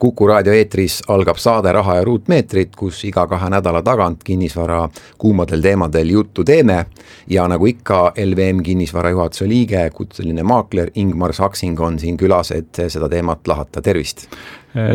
[0.00, 4.86] Kuku raadio eetris algab saade Raha ja ruutmeetrid, kus iga kahe nädala tagant kinnisvara
[5.20, 6.86] kuumadel teemadel juttu teeme.
[7.28, 12.80] ja nagu ikka, LVM kinnisvara juhatuse liige, kutseline maakler Ingmar Saksing on siin külas, et
[12.88, 14.24] seda teemat lahata, tervist!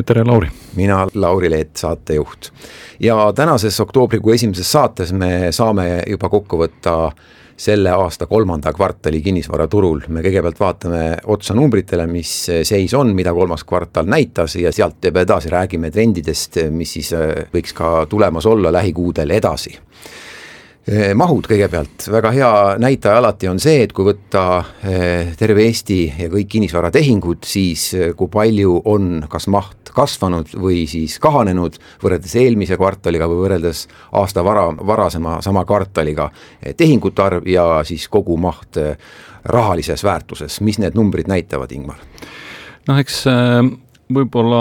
[0.06, 0.50] tere, Lauri!
[0.76, 2.50] mina, Lauri Leet, saatejuht.
[3.00, 7.12] ja tänases oktoobrikuu esimeses saates me saame juba kokku võtta
[7.58, 10.02] selle aasta kolmanda kvartali kinnisvaraturul.
[10.08, 12.34] me kõigepealt vaatame otsa numbritele, mis
[12.68, 17.74] seis on, mida kolmas kvartal näitas ja sealt edasi räägime trendidest, mis siis äh, võiks
[17.74, 19.78] ka tulemas olla lähikuudel edasi
[21.18, 24.44] mahud kõigepealt, väga hea näitaja alati on see, et kui võtta
[24.86, 30.84] eh, terve Eesti ja kõik kinnisvaratehingud, siis eh, kui palju on kas maht kasvanud või
[30.90, 33.86] siis kahanenud võrreldes eelmise kvartaliga või võrreldes
[34.22, 36.30] aasta vara, varasema sama kvartaliga.
[36.78, 38.78] tehingute arv ja siis kogumaht
[39.46, 41.98] rahalises väärtuses, mis need numbrid näitavad, Ingmar?
[42.86, 43.24] noh, eks
[44.14, 44.60] võib-olla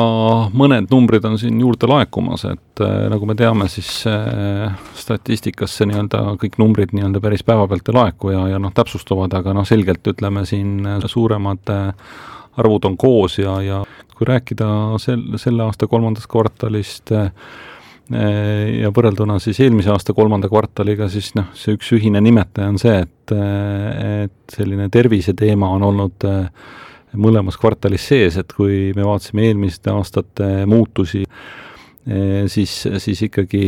[0.57, 6.23] mõned numbrid on siin juurde laekumas, et äh, nagu me teame, siis äh, statistikasse nii-öelda
[6.41, 10.47] kõik numbrid nii-öelda päris päevapealt ei laeku ja, ja noh, täpsustuvad, aga noh, selgelt ütleme
[10.49, 12.09] siin suuremad äh,
[12.57, 13.85] arvud on koos ja, ja
[14.15, 14.67] kui rääkida
[15.03, 17.31] sel, selle aasta kolmandast kvartalist äh,
[18.81, 22.99] ja võrrelduna siis eelmise aasta kolmanda kvartaliga, siis noh, see üks ühine nimetaja on see,
[23.01, 26.49] et, et selline terviseteema on olnud äh,
[27.21, 31.23] mõlemas kvartalis sees, et kui me vaatasime eelmiste aastate muutusi,
[32.07, 33.65] eh, siis, siis ikkagi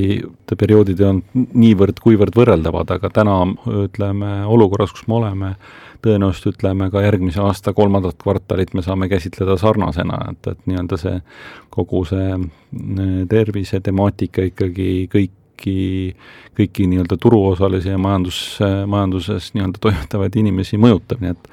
[0.58, 3.40] perioodid ei olnud niivõrd-kuivõrd võrreldavad, aga täna
[3.86, 5.54] ütleme, olukorras, kus me oleme,
[6.04, 11.16] tõenäoliselt ütleme ka järgmise aasta kolmandat kvartalit me saame käsitleda sarnasena, et, et nii-öelda see
[11.74, 15.80] kogu see eh, tervisetemaatika ikkagi kõiki,
[16.58, 21.50] kõiki nii-öelda turuosalisi ja majandus, majanduses nii-öelda toimetavaid inimesi mõjutab, nii et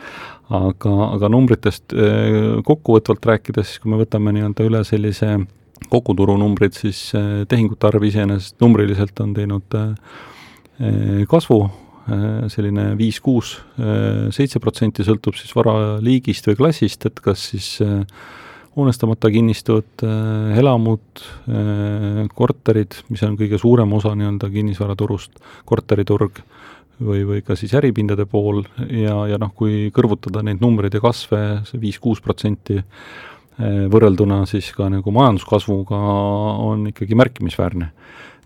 [0.52, 5.38] aga, aga numbritest äh, kokkuvõtvalt rääkides, kui me võtame nii-öelda üle sellise
[5.92, 10.22] koguturu numbrid, siis äh, tehingute arv iseenesest numbriliselt on teinud äh,
[11.30, 11.64] kasvu,
[12.52, 13.54] selline viis, kuus,
[14.36, 17.70] seitse protsenti sõltub siis vara liigist või klassist, et kas siis
[18.75, 20.04] hoonestamata kinnistud,
[20.60, 21.24] elamud,
[22.36, 25.40] korterid, mis on kõige suurem osa nii-öelda kinnisvaraturust,
[25.70, 26.44] korteriturg
[27.02, 31.42] või, või ka siis äripindade pool ja, ja noh, kui kõrvutada neid numbreid ja kasve,
[31.68, 36.00] see viis-kuus protsenti eh, võrrelduna siis ka nagu majanduskasvuga
[36.68, 37.92] on ikkagi märkimisväärne.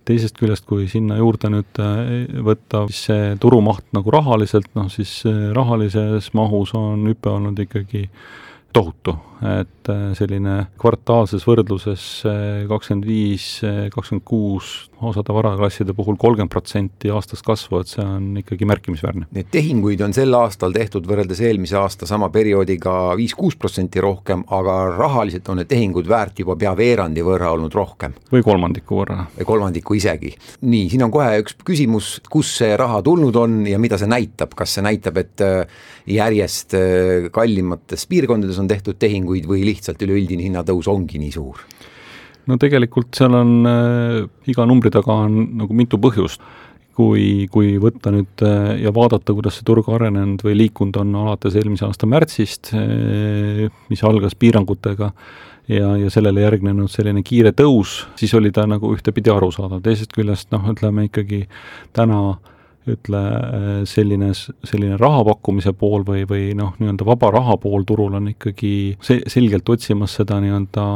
[0.08, 5.19] teisest küljest, kui sinna juurde nüüd eh, võtta siis see turumaht nagu rahaliselt, noh siis
[5.25, 8.08] eh, rahalises mahus on hüpe olnud ikkagi
[8.74, 9.14] tohutu,
[9.47, 12.02] et selline kvartaalses võrdluses
[12.69, 13.46] kakskümmend viis,
[13.94, 19.28] kakskümmend kuus osade varaklasside puhul kolmkümmend protsenti aastas kasvu, et see on ikkagi märkimisväärne.
[19.35, 24.78] Neid tehinguid on sel aastal tehtud võrreldes eelmise aasta sama perioodiga viis-kuus protsenti rohkem, aga
[24.96, 28.16] rahaliselt on need tehingud väärt juba pea veerandi võrra olnud rohkem.
[28.31, 29.28] või kolmandiku võrra.
[29.38, 30.34] või kolmandiku isegi.
[30.62, 34.56] nii, siin on kohe üks küsimus, kust see raha tulnud on ja mida see näitab,
[34.58, 40.47] kas see näitab, et äh, järjest äh, kallimates piirkondades on tehtud tehinguid või lihtsalt üleüldine
[40.50, 41.62] hinnatõus ongi nii suur?
[42.47, 46.41] No tegelikult seal on äh, iga numbri taga on nagu mitu põhjust.
[46.97, 51.53] kui, kui võtta nüüd äh, ja vaadata, kuidas see turg arenenud või liikunud on alates
[51.53, 55.12] eelmise aasta märtsist äh,, mis algas piirangutega,
[55.68, 60.50] ja, ja sellele järgnenud selline kiire tõus, siis oli ta nagu ühtepidi arusaadav, teisest küljest
[60.56, 61.44] noh, ütleme ikkagi
[61.94, 62.38] täna
[62.93, 68.17] ütle äh, selline, selline raha pakkumise pool või, või noh, nii-öelda vaba raha pool turul
[68.19, 68.71] on ikkagi
[69.03, 70.87] se-, selgelt otsimas seda nii-öelda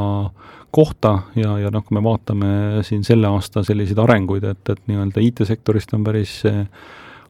[0.72, 5.24] kohta ja, ja noh, kui me vaatame siin selle aasta selliseid arenguid, et, et nii-öelda
[5.28, 6.64] IT-sektorist on päris eh,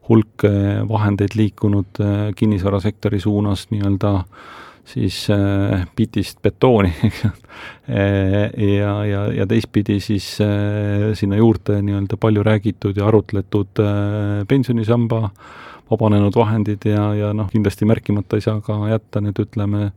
[0.08, 2.02] hulk eh, vahendeid liikunud
[2.38, 4.12] kinnisvarasektori suunas nii-öelda
[4.84, 6.92] siis äh, bitist betooni
[8.78, 15.28] ja, ja, ja teistpidi siis äh, sinna juurde nii-öelda palju räägitud ja arutletud äh, pensionisamba
[15.90, 19.90] vabanenud vahendid ja, ja noh, kindlasti märkimata ei saa ka jätta nüüd ütleme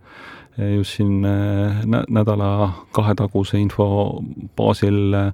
[0.58, 2.50] just siin äh, nädala
[2.96, 4.22] kahe taguse info
[4.58, 5.32] baasil, äh,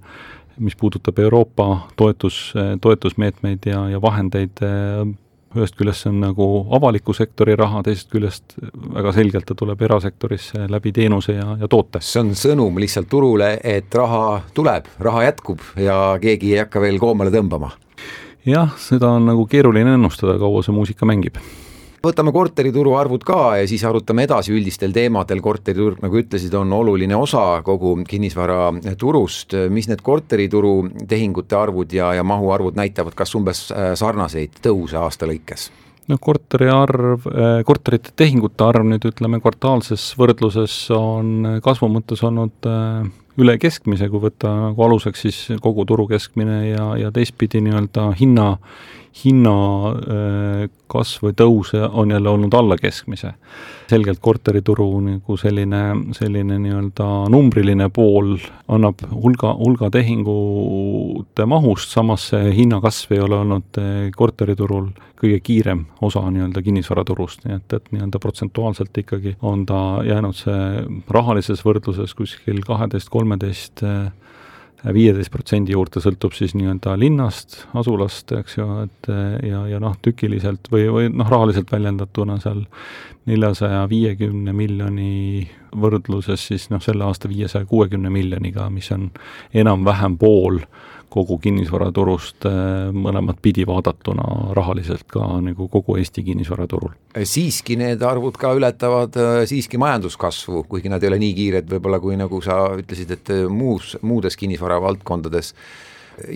[0.57, 4.63] mis puudutab Euroopa toetus, äh, toetusmeetmeid ja, ja vahendeid,
[5.57, 8.55] ühest küljest see on nagu avaliku sektori raha, teisest küljest
[8.95, 12.01] väga selgelt ta tuleb erasektorisse läbi teenuse ja, ja toote.
[12.05, 16.99] see on sõnum lihtsalt turule, et raha tuleb, raha jätkub ja keegi ei hakka veel
[17.01, 17.73] koomale tõmbama
[18.47, 21.41] jah, seda on nagu keeruline ennustada, kaua see muusika mängib
[22.03, 27.15] võtame korterituru arvud ka ja siis arutame edasi üldistel teemadel, korteriturg, nagu ütlesid, on oluline
[27.17, 30.73] osa kogu kinnisvaraturust, mis need korterituru
[31.09, 35.69] tehingute arvud ja, ja mahuarvud näitavad, kas umbes äh, sarnaseid tõuse aasta lõikes?
[36.09, 42.67] noh, korteri arv, äh, korterite tehingute arv nüüd ütleme kvartaalses võrdluses on kasvu mõttes olnud
[42.67, 43.05] äh,
[43.41, 48.55] üle keskmise, kui võtta nagu aluseks siis kogu turu keskmine ja, ja teistpidi nii-öelda hinna,
[49.23, 49.55] hinna
[49.91, 53.33] äh, või tõus on jälle olnud alla keskmise.
[53.91, 55.81] selgelt korterituru nagu selline,
[56.15, 58.37] selline nii-öelda numbriline pool
[58.71, 64.89] annab hulga, hulga tehingute mahust, samas see hinnakasv ei ole olnud äh, korteriturul
[65.21, 70.85] kõige kiirem osa nii-öelda kinnisvaraturust, nii et, et nii-öelda protsentuaalselt ikkagi on ta jäänud see
[71.09, 74.11] rahalises võrdluses kuskil kaheteist, kolmeteist äh,
[74.89, 79.09] viieteist protsendi juurde sõltub siis nii-öelda linnast, asulast, eks ju, et
[79.45, 82.63] ja, ja noh, tükiliselt või, või noh, rahaliselt väljendatuna seal
[83.29, 85.45] neljasaja viiekümne miljoni
[85.77, 89.11] võrdluses siis noh, selle aasta viiesaja kuuekümne miljoniga, mis on
[89.53, 90.63] enam-vähem pool
[91.11, 92.55] kogu kinnisvaraturust äh,
[92.95, 96.93] mõlemat pidi vaadatuna rahaliselt ka nagu kogu Eesti kinnisvaraturul.
[97.23, 101.99] siiski need arvud ka ületavad äh, siiski majanduskasvu, kuigi nad ei ole nii kiired võib-olla,
[102.03, 105.51] kui nagu sa ütlesid, et äh, muus, muudes kinnisvara valdkondades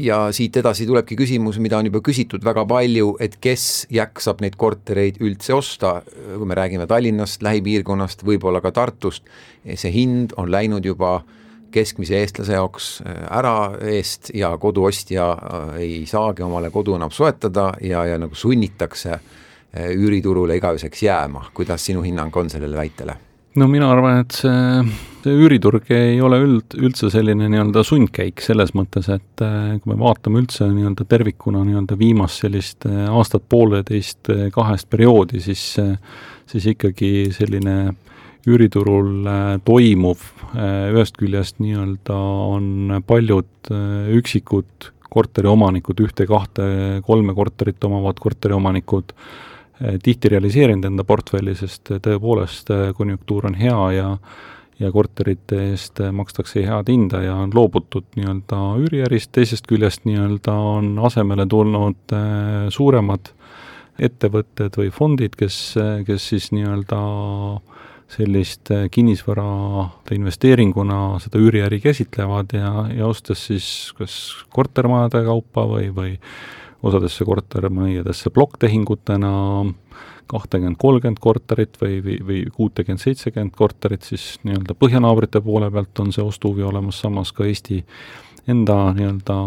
[0.02, 4.60] ja siit edasi tulebki küsimus, mida on juba küsitud väga palju, et kes jaksab neid
[4.60, 9.28] kortereid üldse osta, kui me räägime Tallinnast, lähipiirkonnast, võib-olla ka Tartust,
[9.64, 13.56] see hind on läinud juba äh, keskmise eestlase jaoks äh, ära
[13.92, 19.92] eest ja koduostja äh, ei saagi omale kodu enam soetada ja, ja nagu sunnitakse äh,
[19.96, 23.18] üüriturule igaveseks jääma, kuidas sinu hinnang on sellele väitele?
[23.56, 24.86] no mina arvan, et see,
[25.24, 29.44] see üüriturg ei ole üld, üldse selline nii-öelda sundkäik selles mõttes, et
[29.80, 35.70] kui me vaatame üldse nii-öelda tervikuna nii-öelda viimast sellist aastat, pooleteist, kahest perioodi, siis
[36.52, 37.96] siis ikkagi selline
[38.48, 40.22] üüriturul äh, toimuv,
[40.54, 42.18] äh, ühest küljest nii-öelda
[42.52, 46.66] on paljud äh, üksikud korteriomanikud, ühte-kahte,
[47.08, 49.14] kolme korterit omavad korteriomanikud,
[50.04, 54.10] tihti realiseerinud enda portfelli, sest tõepoolest konjunktuur on hea ja
[54.76, 60.90] ja korterite eest makstakse head hinda ja on loobutud nii-öelda üüriärist, teisest küljest nii-öelda on
[61.00, 62.16] asemele tulnud
[62.76, 63.32] suuremad
[63.96, 65.78] ettevõtted või fondid, kes,
[66.08, 67.00] kes siis nii-öelda
[67.54, 67.76] äh,
[68.12, 69.46] sellist äh, kinnisvara
[70.14, 73.68] investeeringuna seda üüriäri käsitlevad ja, ja ostes siis
[73.98, 74.18] kas
[74.54, 76.14] kortermajade kaupa või, või
[76.86, 79.32] osadesse kortermajadesse plokktehingutena
[80.30, 86.14] kahtekümmend, kolmkümmend korterit või, või, või kuutekümmend, seitsekümmend korterit, siis nii-öelda põhjanaabrite poole pealt on
[86.14, 87.84] see ostuhuvi olemas, samas ka Eesti
[88.50, 89.38] enda nii-öelda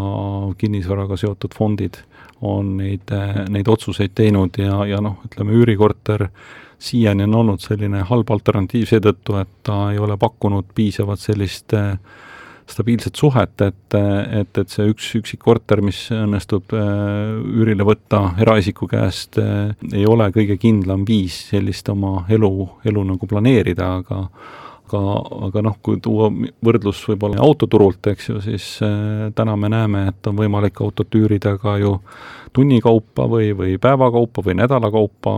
[0.58, 2.00] kinnisvaraga seotud fondid
[2.42, 3.10] on neid,
[3.50, 6.28] neid otsuseid teinud ja, ja noh, ütleme üürikorter
[6.78, 11.96] siiani on olnud selline halb alternatiiv seetõttu, et ta ei ole pakkunud piisavat sellist äh,
[12.70, 13.96] stabiilset suhet, et,
[14.40, 20.06] et, et see üks üksik korter, mis õnnestub äh, üürile võtta eraisiku käest, äh, ei
[20.08, 22.52] ole kõige kindlam viis sellist oma elu,
[22.88, 24.24] elu nagu planeerida, aga
[24.88, 25.00] aga,
[25.48, 26.30] aga noh, kui tuua
[26.64, 31.56] võrdlus võib-olla autoturult, eks ju, siis äh, täna me näeme, et on võimalik autot üürida
[31.60, 31.98] ka ju
[32.56, 35.34] tunni kaupa või, või päeva kaupa või nädala kaupa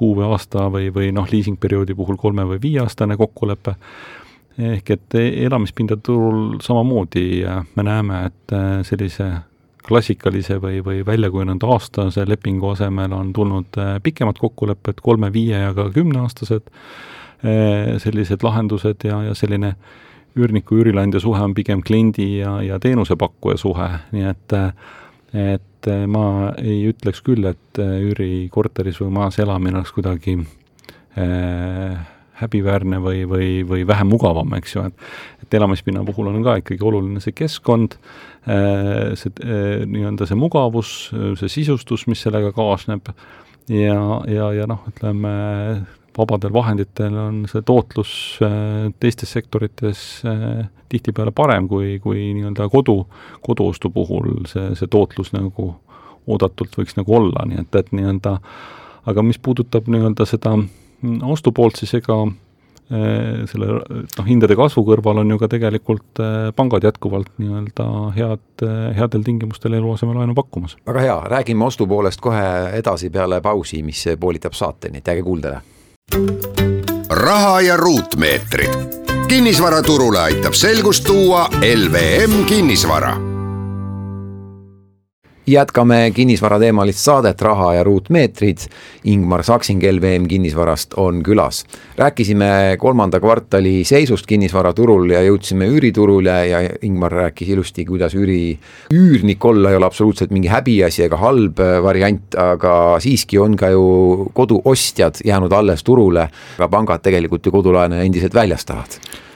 [0.00, 3.76] kuu või aasta või, või noh, liisingperioodi puhul kolme- või viieaastane kokkulepe,
[4.70, 7.44] ehk et elamispindade turul samamoodi
[7.76, 9.30] me näeme, et äh, sellise
[9.86, 15.72] klassikalise või, või väljakujunenud aastase lepingu asemel on tulnud äh, pikemad kokkulepped, kolme, viie ja
[15.74, 19.74] ka kümneaastased äh, sellised lahendused ja, ja selline
[20.38, 24.60] üürniku, üürileandja suhe on pigem kliendi ja, ja teenusepakkuja suhe, nii et et
[25.32, 30.36] et eh, ma ei ütleks küll, et eh, üürikorteris või maas elamine oleks kuidagi
[31.18, 32.00] äh,
[32.40, 35.06] häbiväärne või, või, või vähem mugavam, eks ju, et
[35.44, 37.96] et elamispinna puhul on ka ikkagi oluline see keskkond,
[38.46, 39.32] see
[39.90, 40.92] nii-öelda see mugavus,
[41.40, 43.10] see sisustus, mis sellega kaasneb,
[43.66, 43.96] ja,
[44.30, 45.32] ja, ja noh, ütleme,
[46.18, 48.12] vabadel vahenditel on see tootlus
[49.00, 50.00] teistes sektorites
[50.90, 53.04] tihtipeale parem kui, kui nii-öelda kodu,
[53.46, 55.72] koduostu puhul see, see tootlus nagu
[56.26, 58.36] oodatult võiks nagu olla, nii et, et nii-öelda
[59.08, 60.54] aga mis puudutab nii-öelda seda
[61.32, 66.22] ostupoolt, siis ega eh, selle noh, hindade kasvu kõrval on ju ka tegelikult
[66.56, 68.64] pangad jätkuvalt nii-öelda head,
[68.98, 70.76] headel tingimustel eluasemelaenu pakkumas.
[70.86, 72.46] väga hea, räägime ostupoolest kohe
[72.78, 75.62] edasi peale pausi, mis poolitab saateni, et jääge kuuldele.
[77.10, 78.70] Raha ja ruutmeetrid.
[79.28, 83.29] Kinnisvaraturule aitab selgust tuua LVM kinnisvara
[85.52, 88.58] jätkame kinnisvarateemalist saadet Raha ja ruutmeetrid.
[89.04, 91.64] Ingmar Saksin LVM kinnisvarast on külas.
[91.96, 98.58] rääkisime kolmanda kvartali seisust kinnisvaraturul ja jõudsime üüriturule ja Ingmar rääkis ilusti, kuidas üüri,
[98.94, 104.30] üürnik olla ei ole absoluutselt mingi häbiasi ega halb variant, aga siiski on ka ju
[104.34, 106.28] koduostjad jäänud alles turule,
[106.58, 109.29] aga pangad tegelikult ju kodulaene endiselt väljastavad Äh,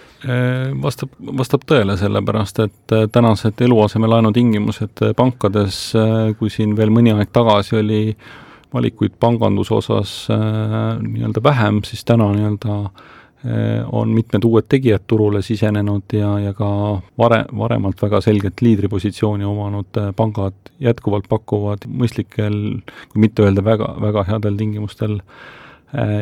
[0.82, 5.80] vastab, vastab tõele, sellepärast et äh, tänased eluasemelaenu tingimused äh, pankades,
[6.38, 8.02] kui siin veel mõni aeg tagasi oli
[8.74, 12.78] valikuid panganduse osas nii-öelda vähem, siis täna nii-öelda
[13.94, 16.68] on mitmed uued tegijad turule sisenenud ja, ja ka
[17.20, 22.56] vare, varemalt väga selget liidripositsiooni omanud pangad jätkuvalt pakuvad mõistlikel,
[23.12, 25.62] kui mitte öelda väga, väga headel tingimustel äh, Äh,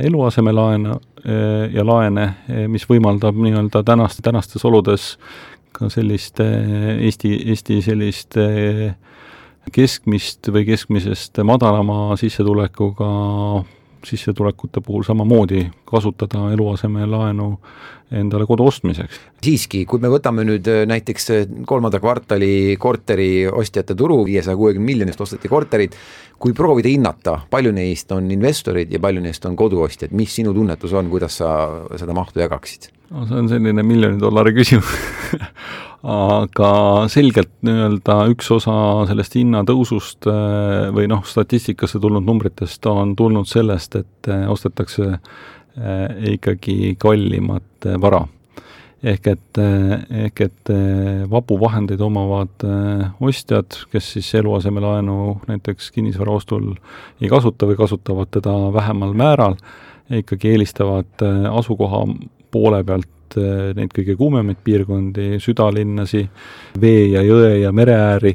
[0.06, 5.16] eluasemelaene äh, ja laene, äh, mis võimaldab nii-öelda tänaste, tänastes oludes
[5.72, 8.36] ka sellist Eesti, Eesti sellist
[9.72, 13.08] keskmist või keskmisest madalama sissetulekuga
[14.04, 17.48] sissetulekute puhul samamoodi kasutada eluasemelaenu
[18.12, 19.20] endale kodu ostmiseks.
[19.42, 21.30] siiski, kui me võtame nüüd näiteks
[21.68, 25.96] kolmanda kvartali korteri ostjate turu, viiesaja kuuekümne miljonist osteti korterid,
[26.42, 30.92] kui proovida hinnata, palju neist on investorid ja palju neist on koduostjad, mis sinu tunnetus
[30.98, 31.54] on, kuidas sa
[31.96, 32.90] seda mahtu jagaksid?
[33.12, 34.92] no see on selline miljoni dollari küsimus
[36.02, 36.70] aga
[37.12, 38.74] selgelt nii-öelda üks osa
[39.10, 45.52] sellest hinnatõusust äh, või noh, statistikasse tulnud numbritest on tulnud sellest, et äh, ostetakse äh,
[46.32, 48.26] ikkagi kallimat vara.
[49.02, 55.16] Ehk et, ehk et eh, vabu vahendeid omavad eh, ostjad, kes siis eluasemelaenu
[55.48, 56.68] näiteks kinnisvara ostul
[57.18, 59.56] ei kasuta või kasutavad teda vähemal määral,
[60.06, 62.04] ikkagi eelistavad eh, asukoha
[62.54, 66.26] poole pealt neid kõige kuumemaid piirkondi, südalinnasi,
[66.80, 68.34] vee ja jõe ja mere ääri,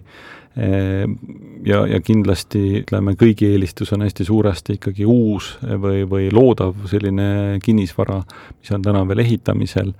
[0.58, 7.60] ja, ja kindlasti ütleme, kõigi eelistus on hästi suuresti ikkagi uus või, või loodav selline
[7.62, 8.24] kinnisvara,
[8.58, 9.94] mis on täna veel ehitamisel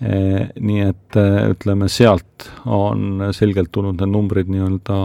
[0.00, 1.16] Eh, nii et
[1.52, 4.96] ütleme, sealt on selgelt tulnud need numbrid nii-öelda,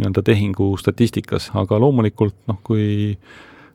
[0.00, 3.12] nii-öelda tehingu statistikas, aga loomulikult noh, kui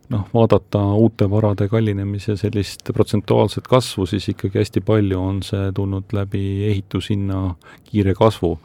[0.10, 6.10] noh, vaadata uute varade kallinemise sellist protsentuaalset kasvu, siis ikkagi hästi palju on see tulnud
[6.18, 7.44] läbi ehitushinna
[7.92, 8.56] kiire kasvu.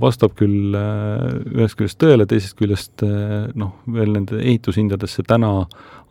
[0.00, 1.28] Vastab küll eh,
[1.58, 3.04] ühest küljest tõele, teisest küljest
[3.58, 5.52] noh, veel nende ehitushindadesse täna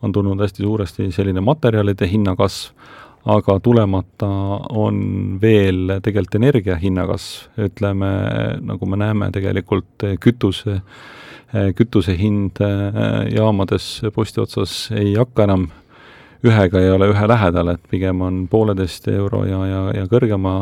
[0.02, 2.72] on tulnud hästi suuresti selline materjalide hinnakasv,
[3.28, 4.28] aga tulemata
[4.78, 5.00] on
[5.42, 8.10] veel tegelikult energia hinna kasv, ütleme,
[8.64, 10.78] nagu me näeme, tegelikult kütuse,
[11.76, 15.68] kütuse hind äh, jaamades posti otsas ei hakka enam
[16.46, 20.54] ühega ei ole ühe lähedal, et pigem on pooleteist euro ja, ja, ja kõrgema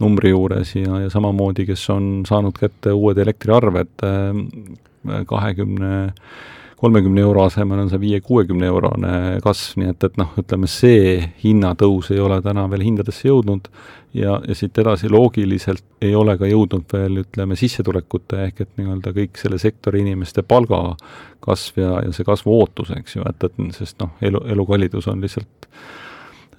[0.00, 7.20] numbri juures ja, ja samamoodi, kes on saanud kätte uued elektriarved äh, kahekümne 20 kolmekümne
[7.20, 9.14] euro asemel on see viie-kuuekümne eurone
[9.44, 13.68] kasv, nii et, et noh, ütleme see hinnatõus ei ole täna veel hindadesse jõudnud
[14.16, 19.12] ja, ja siit edasi loogiliselt ei ole ka jõudnud veel ütleme, sissetulekute ehk et nii-öelda
[19.18, 24.00] kõik selle sektori inimeste palgakasv ja, ja see kasvu ootus, eks ju, et, et sest
[24.00, 25.68] noh, elu, elukallidus on lihtsalt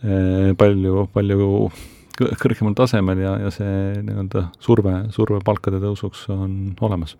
[0.06, 1.50] eh, palju, palju
[2.20, 7.16] kõrgemal tasemel ja, ja see nii-öelda surve, surve palkade tõusuks on olemas.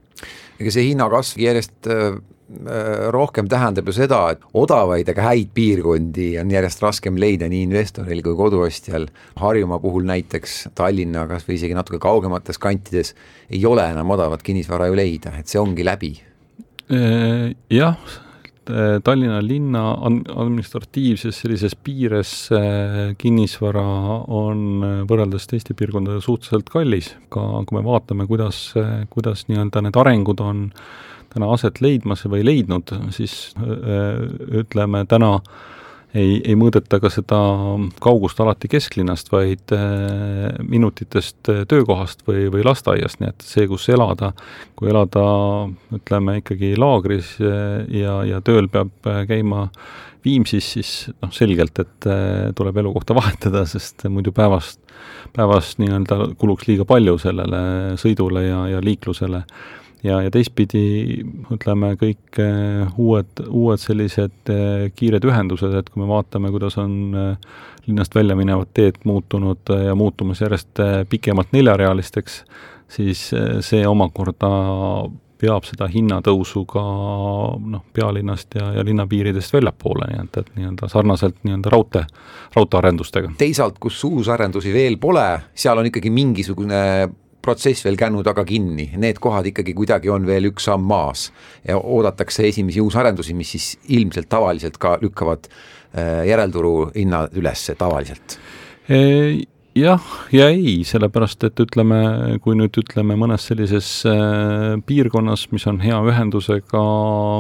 [0.60, 2.20] ega see hinnakasv järjest äh,
[2.52, 7.62] Äh, rohkem tähendab ju seda, et odavaid, aga häid piirkondi on järjest raskem leida nii
[7.70, 9.06] investoril kui koduostjal.
[9.40, 13.14] Harjumaa puhul näiteks, Tallinna kas või isegi natuke kaugemates kantides
[13.48, 16.12] ei ole enam odavat kinnisvara ju leida, et see ongi läbi.
[16.92, 17.96] Äh, jah,
[18.62, 22.34] Tallinna linna administratiivses sellises piires
[23.18, 23.86] kinnisvara
[24.30, 28.60] on võrreldes teiste piirkondadega suhteliselt kallis, ka kui me vaatame, kuidas,
[29.10, 30.86] kuidas nii-öelda need arengud on äh,
[31.32, 33.54] täna aset leidmas või leidnud, siis
[34.62, 35.38] ütleme, täna
[36.18, 37.40] ei, ei mõõdeta ka seda
[38.04, 39.74] kaugust alati kesklinnast, vaid
[40.68, 44.34] minutitest töökohast või, või lasteaiast, nii et see, kus elada,
[44.80, 45.26] kui elada
[45.96, 49.68] ütleme ikkagi laagris ja, ja tööl peab käima
[50.22, 52.08] Viimsis, siis noh, selgelt, et
[52.58, 54.78] tuleb elukohta vahetada, sest muidu päevast,
[55.34, 57.62] päevast nii-öelda kuluks liiga palju sellele
[58.02, 59.42] sõidule ja, ja liiklusele
[60.04, 60.84] ja, ja teistpidi
[61.54, 66.94] ütleme, kõik eh, uued, uued sellised eh, kiired ühendused, et kui me vaatame, kuidas on
[67.18, 67.50] eh,
[67.88, 72.44] linnast välja minevad teed muutunud ja muutumas järjest pikemalt neljarealisteks,
[72.92, 73.32] siis
[73.66, 74.50] see omakorda
[75.42, 76.84] peab seda hinnatõusu ka
[77.74, 82.04] noh, pealinnast ja, ja linnapiiridest väljapoole, nii et, et nii-öelda sarnaselt nii-öelda raudtee,
[82.54, 83.34] raudteearendustega.
[83.42, 85.26] teisalt, kus uusarendusi veel pole,
[85.58, 86.84] seal on ikkagi mingisugune
[87.42, 91.30] protsess veel kännu taga kinni, need kohad ikkagi kuidagi on veel üks samm maas.
[91.68, 98.40] Ja oodatakse esimesi uusarendusi, mis siis ilmselt tavaliselt ka lükkavad äh, järelturu hinnad üles tavaliselt.
[99.72, 100.04] Jah
[100.36, 102.02] ja ei, sellepärast et ütleme,
[102.44, 106.82] kui nüüd ütleme mõnes sellises äh, piirkonnas, mis on hea ühendusega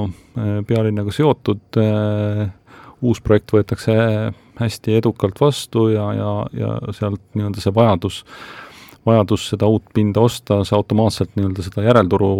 [0.07, 2.45] äh, pealinnaga seotud äh,,
[3.03, 3.97] uus projekt võetakse
[4.61, 8.21] hästi edukalt vastu ja, ja, ja sealt nii-öelda see vajadus,
[9.05, 12.31] vajadus seda uut pinda osta, see automaatselt nii-öelda seda järelturu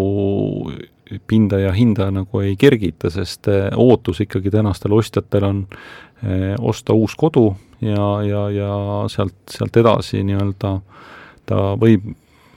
[1.28, 6.94] pinda ja hinda nagu ei kergita, sest äh, ootus ikkagi tänastel ostjatel on äh, osta
[6.94, 7.50] uus kodu
[7.82, 8.74] ja, ja, ja
[9.12, 10.78] sealt, sealt edasi nii-öelda
[11.50, 12.14] ta võib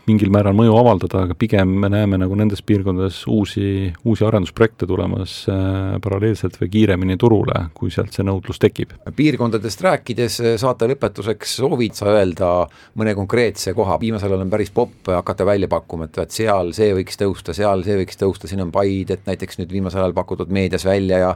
[0.09, 5.37] mingil määral mõju avaldada, aga pigem me näeme nagu nendes piirkondades uusi, uusi arendusprojekte tulemas
[5.51, 8.93] äh, paralleelselt või kiiremini turule, kui sealt see nõudlus tekib.
[9.17, 12.53] piirkondadest rääkides, äh, saate lõpetuseks soovid sa öelda
[13.01, 16.93] mõne konkreetse koha, viimasel ajal on päris popp hakata välja pakkuma, et vaat seal see
[16.97, 20.53] võiks tõusta, seal see võiks tõusta, siin on Paid, et näiteks nüüd viimasel ajal pakutud
[20.53, 21.35] meedias välja ja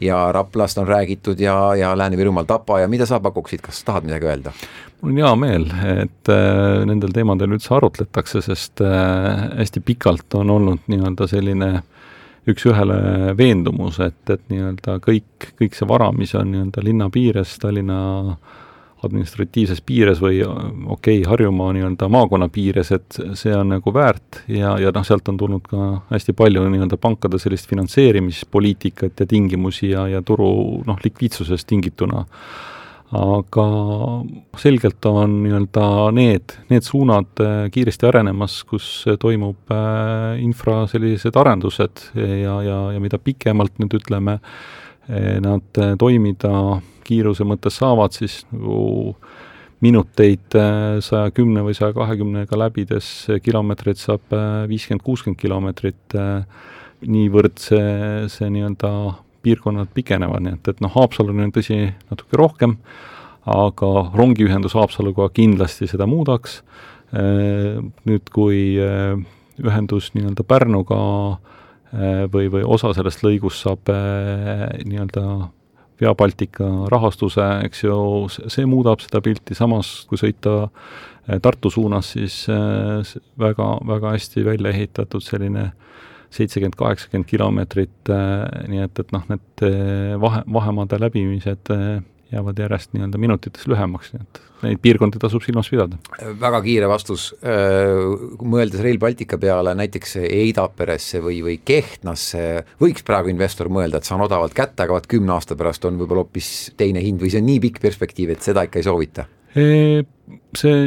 [0.00, 4.30] ja Raplast on räägitud ja, ja Lääne-Virumaal Tapa ja mida sa pakuksid, kas tahad midagi
[4.30, 4.52] öelda?
[5.02, 5.64] mul on hea meel,
[6.02, 7.97] et äh, nendel teemadel üldse arutletakse,
[8.40, 11.70] sest äh, hästi pikalt on olnud nii-öelda selline
[12.48, 17.98] üks-ühele veendumus, et, et nii-öelda kõik, kõik see vara, mis on nii-öelda linna piires, Tallinna
[19.04, 24.74] administratiivses piires või okei okay,, Harjumaa nii-öelda maakonna piires, et see on nagu väärt ja,
[24.82, 30.08] ja noh, sealt on tulnud ka hästi palju nii-öelda pankade sellist finantseerimispoliitikat ja tingimusi ja,
[30.10, 30.50] ja turu
[30.86, 32.24] noh, likviidsusest tingituna
[33.16, 33.64] aga
[34.60, 38.88] selgelt on nii-öelda need, need suunad äh, kiiresti arenemas, kus
[39.20, 44.38] toimub äh, infra sellised arendused ja, ja, ja mida pikemalt nüüd ütleme,
[45.08, 46.52] äh, nad toimida
[47.08, 49.16] kiiruse mõttes saavad, siis nagu
[49.80, 50.52] minuteid
[51.06, 53.06] saja kümne või saja kahekümnega läbides
[53.44, 54.34] kilomeetreid saab
[54.68, 56.16] viiskümmend, kuuskümmend kilomeetrit,
[57.06, 57.92] niivõrd see,
[58.34, 58.90] see nii-öelda
[59.48, 62.76] piirkonnad pikenevad, nii et, et noh, Haapsaluni on tõsi natuke rohkem,
[63.48, 66.60] aga rongiühendus Haapsaluga kindlasti seda muudaks,
[67.08, 70.98] nüüd kui ühendus nii-öelda Pärnuga
[72.34, 75.24] või, või osa sellest lõigust saab nii-öelda
[75.98, 77.94] Via Baltica rahastuse, eks ju,
[78.30, 80.68] see muudab seda pilti, samas kui sõita
[81.42, 82.44] Tartu suunas, siis
[83.40, 85.88] väga, väga hästi välja ehitatud selline äh,
[86.34, 92.60] seitsekümmend, kaheksakümmend kilomeetrit, äh, nii et, et noh, need äh, vahe, vahemaade läbimised äh, jäävad
[92.60, 95.96] järjest nii-öelda minutites lühemaks, nii et neid piirkondi tasub silmas pidada.
[96.40, 102.42] väga kiire vastus, mõeldes Rail Baltica peale näiteks Eidaperesse või, või Kehtnasse,
[102.82, 106.26] võiks praegu investor mõelda, et saan odavalt kätte, aga vaat kümne aasta pärast on võib-olla
[106.26, 109.28] hoopis teine hind või see on nii pikk perspektiiv, et seda ikka ei soovita?
[110.58, 110.82] See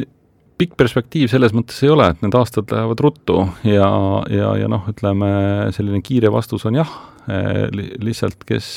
[0.62, 3.90] pikk perspektiiv selles mõttes ei ole, et need aastad lähevad ruttu ja,
[4.30, 5.32] ja, ja noh, ütleme
[5.74, 6.92] selline kiire vastus on jah
[7.74, 8.68] li, lihtsalt kes,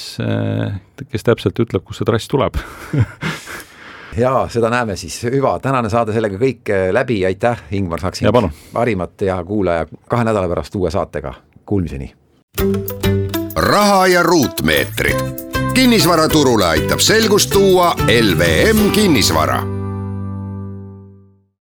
[1.11, 2.57] kes täpselt ütleb, kust see trass tuleb
[4.25, 8.31] jaa, seda näeme siis, hüva, tänane saade sellega kõik läbi, aitäh, Ingmar Saksin.
[8.73, 11.35] parimat ja kuulaja kahe nädala pärast uue saatega,
[11.67, 12.13] kuulmiseni.
[13.57, 15.49] raha ja ruutmeetrid.
[15.75, 19.74] kinnisvaraturule aitab selgust tuua LVM kinnisvara